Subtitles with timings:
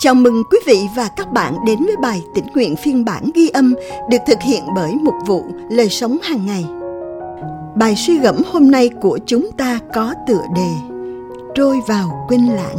[0.00, 3.48] Chào mừng quý vị và các bạn đến với bài tĩnh nguyện phiên bản ghi
[3.48, 3.74] âm
[4.10, 6.64] được thực hiện bởi Mục vụ Lời sống hàng ngày.
[7.76, 10.70] Bài suy gẫm hôm nay của chúng ta có tựa đề
[11.54, 12.76] Trôi vào quên lãng.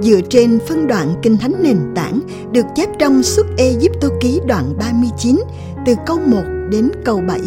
[0.00, 2.20] Dựa trên phân đoạn Kinh Thánh nền tảng
[2.52, 5.40] được chép trong suốt Ê Tô ký đoạn 39
[5.86, 6.36] từ câu 1
[6.70, 7.40] đến câu 7.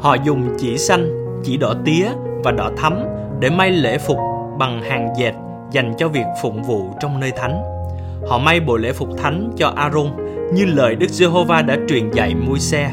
[0.00, 1.08] Họ dùng chỉ xanh,
[1.44, 2.08] chỉ đỏ tía
[2.44, 2.98] và đỏ thắm
[3.40, 4.18] để may lễ phục
[4.58, 5.32] bằng hàng dệt
[5.72, 7.62] dành cho việc phụng vụ trong nơi thánh.
[8.28, 10.06] Họ may bộ lễ phục thánh cho Aaron
[10.52, 12.92] như lời Đức Giê-hô-va đã truyền dạy môi xe.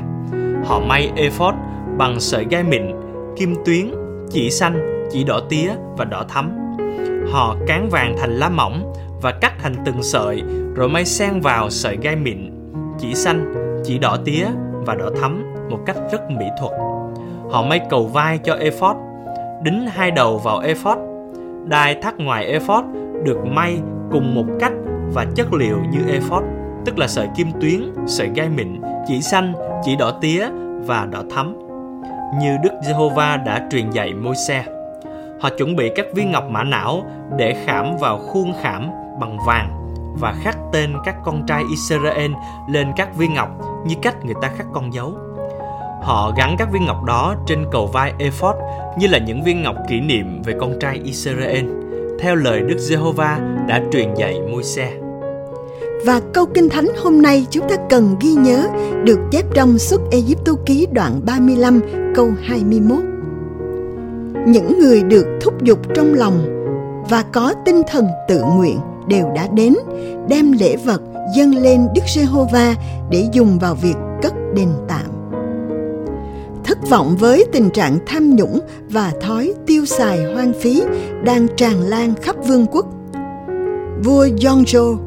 [0.66, 1.54] Họ may ephod
[1.98, 2.82] bằng sợi gai mịn,
[3.38, 3.92] kim tuyến,
[4.32, 6.76] chỉ xanh, chỉ đỏ tía và đỏ thắm.
[7.32, 10.44] Họ cán vàng thành lá mỏng và cắt thành từng sợi
[10.76, 12.52] rồi may xen vào sợi gai mịn,
[13.00, 13.54] chỉ xanh,
[13.86, 14.46] chỉ đỏ tía
[14.86, 16.72] và đỏ thắm một cách rất mỹ thuật.
[17.50, 18.96] Họ may cầu vai cho ephod,
[19.64, 20.98] đính hai đầu vào ephod
[21.70, 22.86] Đai thắt ngoài ephod
[23.24, 24.72] được may cùng một cách
[25.14, 26.44] và chất liệu như ephod,
[26.86, 29.54] tức là sợi kim tuyến, sợi gai mịn, chỉ xanh,
[29.84, 30.50] chỉ đỏ tía
[30.86, 31.58] và đỏ thắm,
[32.40, 34.64] như Đức Giê-hô-va đã truyền dạy môi-se.
[35.40, 37.04] Họ chuẩn bị các viên ngọc mã não
[37.38, 39.70] để khảm vào khuôn khảm bằng vàng
[40.20, 42.32] và khắc tên các con trai Israel
[42.70, 43.50] lên các viên ngọc
[43.86, 45.14] như cách người ta khắc con dấu.
[46.02, 48.56] Họ gắn các viên ngọc đó trên cầu vai ephod
[48.98, 51.66] như là những viên ngọc kỷ niệm về con trai Israel,
[52.20, 54.92] theo lời Đức Giê-hô-va đã truyền dạy môi-se.
[56.06, 58.68] Và câu kinh thánh hôm nay chúng ta cần ghi nhớ
[59.04, 61.82] được chép trong suốt Ê Tô ký đoạn 35
[62.16, 63.00] câu 21.
[64.48, 66.66] Những người được thúc giục trong lòng
[67.10, 69.74] và có tinh thần tự nguyện đều đã đến
[70.30, 71.02] đem lễ vật
[71.36, 72.76] dâng lên Đức Giê-hô-va
[73.10, 75.09] để dùng vào việc cất đền tạm
[76.90, 78.60] thất vọng với tình trạng tham nhũng
[78.90, 80.84] và thói tiêu xài hoang phí
[81.24, 82.86] đang tràn lan khắp vương quốc.
[84.04, 84.98] Vua Yongzhou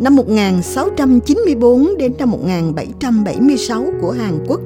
[0.00, 4.60] năm 1694 đến năm 1776 của Hàn Quốc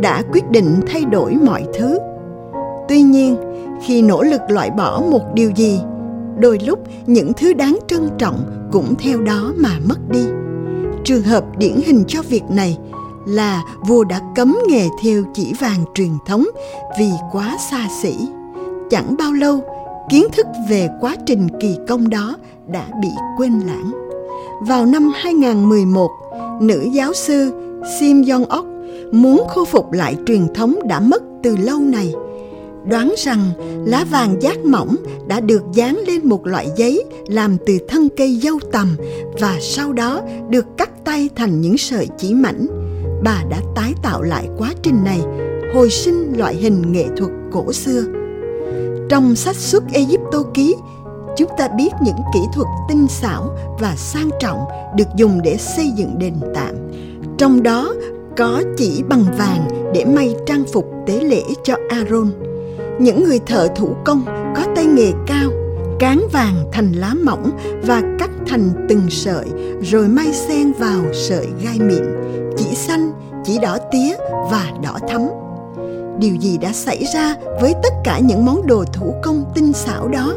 [0.00, 1.98] đã quyết định thay đổi mọi thứ.
[2.88, 3.36] Tuy nhiên,
[3.84, 5.80] khi nỗ lực loại bỏ một điều gì,
[6.38, 10.24] đôi lúc những thứ đáng trân trọng cũng theo đó mà mất đi.
[11.04, 12.78] Trường hợp điển hình cho việc này
[13.26, 16.46] là vua đã cấm nghề theo chỉ vàng truyền thống
[16.98, 18.14] vì quá xa xỉ.
[18.90, 19.60] Chẳng bao lâu,
[20.10, 23.90] kiến thức về quá trình kỳ công đó đã bị quên lãng.
[24.60, 26.10] Vào năm 2011,
[26.60, 27.52] nữ giáo sư
[28.00, 28.66] Sim Yong Ok
[29.12, 32.14] muốn khôi phục lại truyền thống đã mất từ lâu này.
[32.90, 33.50] Đoán rằng
[33.86, 34.96] lá vàng giác mỏng
[35.26, 38.96] đã được dán lên một loại giấy làm từ thân cây dâu tằm
[39.40, 42.66] và sau đó được cắt tay thành những sợi chỉ mảnh
[43.22, 45.20] bà đã tái tạo lại quá trình này,
[45.74, 48.02] hồi sinh loại hình nghệ thuật cổ xưa.
[49.08, 50.74] Trong sách xuất Egypto ký,
[51.36, 54.58] chúng ta biết những kỹ thuật tinh xảo và sang trọng
[54.96, 56.74] được dùng để xây dựng đền tạm.
[57.38, 57.94] Trong đó
[58.36, 62.30] có chỉ bằng vàng để may trang phục tế lễ cho Aaron.
[63.00, 64.24] Những người thợ thủ công
[64.56, 65.50] có tay nghề cao,
[65.98, 67.50] cán vàng thành lá mỏng
[67.82, 69.46] và cắt thành từng sợi
[69.82, 72.02] rồi may xen vào sợi gai mịn
[72.56, 73.12] chỉ xanh,
[73.44, 74.16] chỉ đỏ tía
[74.50, 75.20] và đỏ thắm.
[76.18, 80.08] Điều gì đã xảy ra với tất cả những món đồ thủ công tinh xảo
[80.08, 80.34] đó?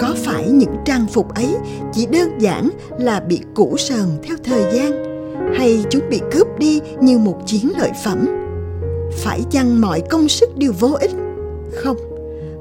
[0.00, 1.56] Có phải những trang phục ấy
[1.92, 4.92] chỉ đơn giản là bị cũ sờn theo thời gian
[5.58, 8.26] hay chúng bị cướp đi như một chiến lợi phẩm?
[9.24, 11.10] Phải chăng mọi công sức đều vô ích?
[11.74, 11.96] Không,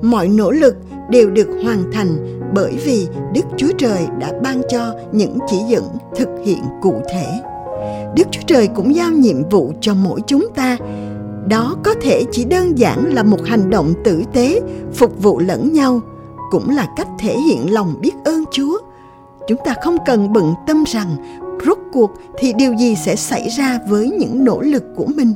[0.01, 0.75] mọi nỗ lực
[1.09, 5.83] đều được hoàn thành bởi vì Đức Chúa Trời đã ban cho những chỉ dẫn
[6.15, 7.41] thực hiện cụ thể.
[8.15, 10.77] Đức Chúa Trời cũng giao nhiệm vụ cho mỗi chúng ta.
[11.47, 14.61] Đó có thể chỉ đơn giản là một hành động tử tế,
[14.93, 15.99] phục vụ lẫn nhau,
[16.51, 18.77] cũng là cách thể hiện lòng biết ơn Chúa.
[19.47, 21.15] Chúng ta không cần bận tâm rằng
[21.65, 25.33] rốt cuộc thì điều gì sẽ xảy ra với những nỗ lực của mình.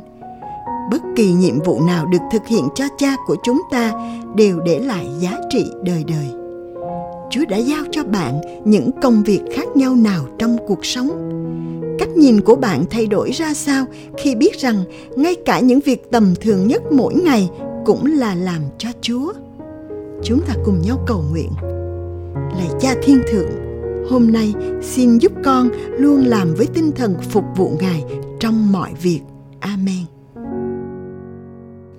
[0.92, 3.92] Bất kỳ nhiệm vụ nào được thực hiện cho cha của chúng ta
[4.36, 6.45] đều để lại giá trị đời đời.
[7.36, 11.10] Chúa đã giao cho bạn những công việc khác nhau nào trong cuộc sống?
[12.00, 13.86] Cách nhìn của bạn thay đổi ra sao
[14.18, 14.84] khi biết rằng
[15.16, 17.50] ngay cả những việc tầm thường nhất mỗi ngày
[17.86, 19.34] cũng là làm cho chúa?
[20.24, 21.50] Chúng ta cùng nhau cầu nguyện.
[22.58, 23.52] Lạy cha thiên thượng,
[24.10, 28.04] hôm nay xin giúp con luôn làm với tinh thần phục vụ ngài
[28.40, 29.20] trong mọi việc.
[29.60, 30.15] Amen.